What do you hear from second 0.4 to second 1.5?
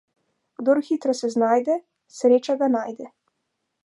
Kdor hitro se